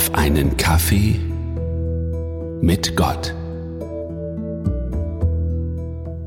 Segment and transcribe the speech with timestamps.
[0.00, 1.20] auf einen Kaffee
[2.62, 3.34] mit Gott.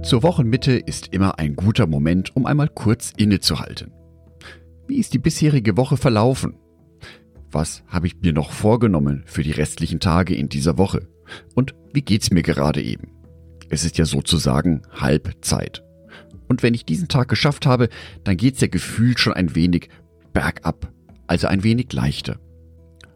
[0.04, 3.92] Zur Wochenmitte ist immer ein guter Moment, um einmal kurz innezuhalten.
[4.88, 6.54] Wie ist die bisherige Woche verlaufen?
[7.52, 11.08] Was habe ich mir noch vorgenommen für die restlichen Tage in dieser Woche?
[11.56, 13.08] Und wie geht's mir gerade eben?
[13.70, 15.84] Es ist ja sozusagen Halbzeit.
[16.48, 17.90] Und wenn ich diesen Tag geschafft habe,
[18.24, 19.90] dann geht's ja gefühlt schon ein wenig
[20.32, 20.94] bergab,
[21.26, 22.38] also ein wenig leichter.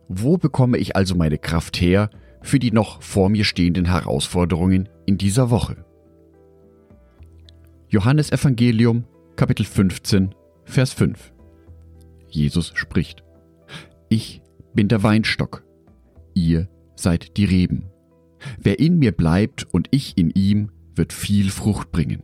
[0.09, 2.09] Wo bekomme ich also meine Kraft her
[2.41, 5.85] für die noch vor mir stehenden Herausforderungen in dieser Woche?
[7.89, 10.33] Johannes Evangelium, Kapitel 15,
[10.65, 11.33] Vers 5.
[12.29, 13.23] Jesus spricht.
[14.09, 14.41] Ich
[14.73, 15.63] bin der Weinstock,
[16.33, 17.89] ihr seid die Reben.
[18.59, 22.23] Wer in mir bleibt und ich in ihm, wird viel Frucht bringen.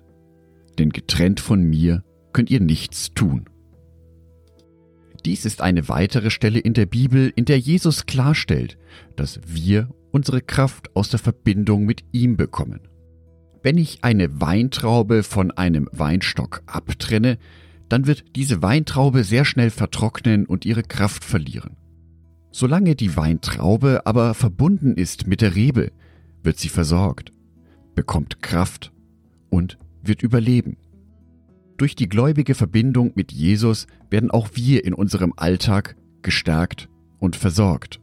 [0.78, 3.46] Denn getrennt von mir könnt ihr nichts tun.
[5.26, 8.78] Dies ist eine weitere Stelle in der Bibel, in der Jesus klarstellt,
[9.16, 12.82] dass wir unsere Kraft aus der Verbindung mit ihm bekommen.
[13.62, 17.38] Wenn ich eine Weintraube von einem Weinstock abtrenne,
[17.88, 21.78] dann wird diese Weintraube sehr schnell vertrocknen und ihre Kraft verlieren.
[22.52, 25.92] Solange die Weintraube aber verbunden ist mit der Rebe,
[26.44, 27.32] wird sie versorgt,
[27.96, 28.92] bekommt Kraft
[29.50, 30.78] und wird überleben.
[31.78, 36.88] Durch die gläubige Verbindung mit Jesus werden auch wir in unserem Alltag gestärkt
[37.20, 38.00] und versorgt.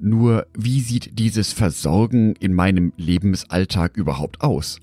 [0.00, 4.78] Nur wie sieht dieses Versorgen in meinem Lebensalltag überhaupt aus?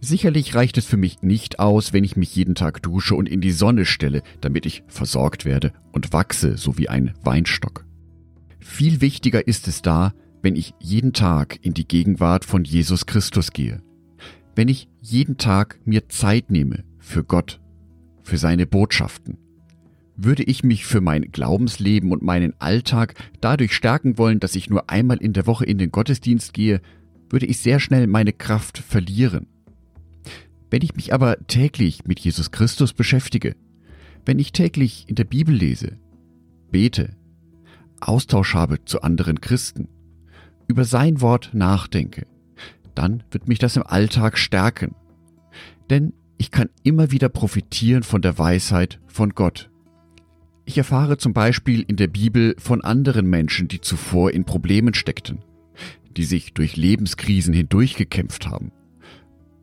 [0.00, 3.40] Sicherlich reicht es für mich nicht aus, wenn ich mich jeden Tag dusche und in
[3.40, 7.84] die Sonne stelle, damit ich versorgt werde und wachse, so wie ein Weinstock.
[8.58, 13.52] Viel wichtiger ist es da, wenn ich jeden Tag in die Gegenwart von Jesus Christus
[13.52, 13.82] gehe.
[14.56, 17.60] Wenn ich jeden Tag mir Zeit nehme für Gott,
[18.22, 19.36] für seine Botschaften.
[20.16, 24.88] Würde ich mich für mein Glaubensleben und meinen Alltag dadurch stärken wollen, dass ich nur
[24.88, 26.80] einmal in der Woche in den Gottesdienst gehe,
[27.28, 29.46] würde ich sehr schnell meine Kraft verlieren.
[30.70, 33.56] Wenn ich mich aber täglich mit Jesus Christus beschäftige,
[34.24, 35.98] wenn ich täglich in der Bibel lese,
[36.70, 37.16] bete,
[38.00, 39.88] Austausch habe zu anderen Christen,
[40.68, 42.26] über sein Wort nachdenke,
[42.94, 44.94] dann wird mich das im Alltag stärken.
[45.90, 49.70] Denn ich kann immer wieder profitieren von der Weisheit von Gott.
[50.64, 55.44] Ich erfahre zum Beispiel in der Bibel von anderen Menschen, die zuvor in Problemen steckten,
[56.16, 58.72] die sich durch Lebenskrisen hindurchgekämpft haben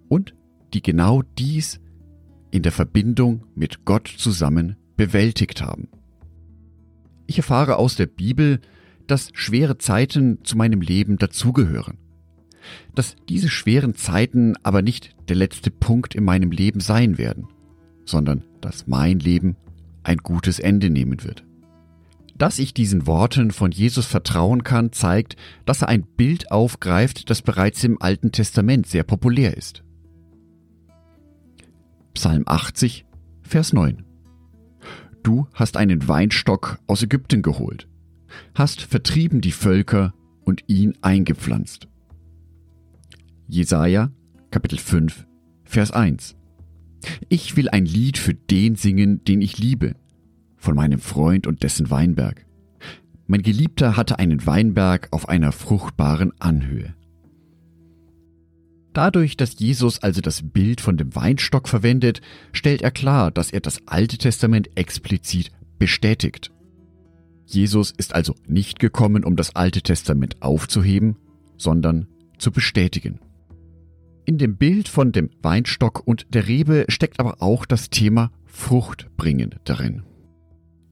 [0.07, 0.33] und
[0.73, 1.81] die genau dies
[2.49, 5.89] in der Verbindung mit Gott zusammen bewältigt haben.
[7.27, 8.61] Ich erfahre aus der Bibel,
[9.05, 11.97] dass schwere Zeiten zu meinem Leben dazugehören
[12.95, 17.47] dass diese schweren Zeiten aber nicht der letzte Punkt in meinem Leben sein werden,
[18.05, 19.55] sondern dass mein Leben
[20.03, 21.45] ein gutes Ende nehmen wird.
[22.37, 27.41] Dass ich diesen Worten von Jesus vertrauen kann, zeigt, dass er ein Bild aufgreift, das
[27.41, 29.83] bereits im Alten Testament sehr populär ist.
[32.13, 33.05] Psalm 80,
[33.41, 34.03] Vers 9.
[35.21, 37.87] Du hast einen Weinstock aus Ägypten geholt,
[38.55, 40.13] hast vertrieben die Völker
[40.45, 41.87] und ihn eingepflanzt.
[43.51, 44.11] Jesaja,
[44.51, 45.25] Kapitel 5,
[45.63, 46.35] Vers 1.
[47.29, 49.95] Ich will ein Lied für den singen, den ich liebe,
[50.55, 52.45] von meinem Freund und dessen Weinberg.
[53.25, 56.93] Mein Geliebter hatte einen Weinberg auf einer fruchtbaren Anhöhe.
[58.93, 62.21] Dadurch, dass Jesus also das Bild von dem Weinstock verwendet,
[62.51, 65.49] stellt er klar, dass er das Alte Testament explizit
[65.79, 66.51] bestätigt.
[67.47, 71.15] Jesus ist also nicht gekommen, um das Alte Testament aufzuheben,
[71.57, 72.05] sondern
[72.37, 73.19] zu bestätigen.
[74.29, 79.07] In dem Bild von dem Weinstock und der Rebe steckt aber auch das Thema Frucht
[79.17, 80.03] bringen darin.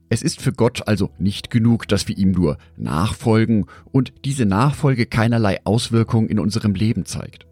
[0.08, 5.06] Es ist für Gott also nicht genug, dass wir ihm nur nachfolgen und diese Nachfolge
[5.06, 7.46] keinerlei Auswirkung in unserem Leben zeigt.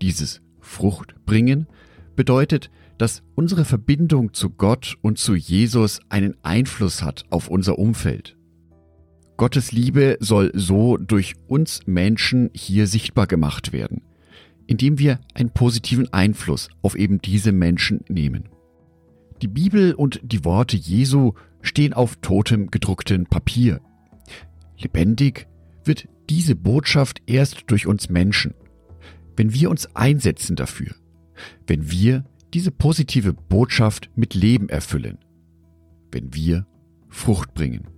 [0.00, 1.68] Dieses Fruchtbringen
[2.16, 2.68] bedeutet,
[2.98, 8.36] dass unsere Verbindung zu Gott und zu Jesus einen Einfluss hat auf unser Umfeld.
[9.36, 14.02] Gottes Liebe soll so durch uns Menschen hier sichtbar gemacht werden
[14.66, 18.48] indem wir einen positiven Einfluss auf eben diese Menschen nehmen.
[19.42, 23.80] Die Bibel und die Worte Jesu stehen auf totem gedrucktem Papier.
[24.78, 25.48] Lebendig
[25.84, 28.54] wird diese Botschaft erst durch uns Menschen,
[29.36, 30.94] wenn wir uns einsetzen dafür,
[31.66, 32.24] wenn wir
[32.54, 35.18] diese positive Botschaft mit Leben erfüllen,
[36.10, 36.66] wenn wir
[37.08, 37.88] Frucht bringen.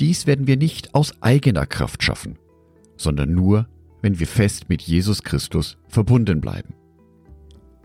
[0.00, 2.38] Dies werden wir nicht aus eigener Kraft schaffen,
[2.96, 3.68] sondern nur
[4.02, 6.74] wenn wir fest mit Jesus Christus verbunden bleiben.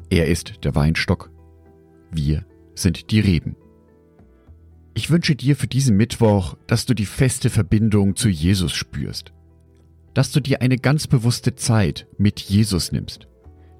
[0.09, 1.31] Er ist der Weinstock,
[2.11, 3.55] wir sind die Reben.
[4.93, 9.31] Ich wünsche dir für diesen Mittwoch, dass du die feste Verbindung zu Jesus spürst.
[10.13, 13.27] Dass du dir eine ganz bewusste Zeit mit Jesus nimmst,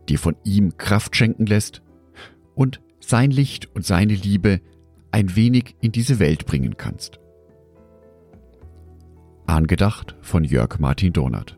[0.08, 1.82] dir von ihm Kraft schenken lässt
[2.54, 4.62] und sein Licht und seine Liebe
[5.12, 7.20] ein wenig in diese Welt bringen kannst.
[9.48, 11.58] Angedacht von Jörg Martin Donat.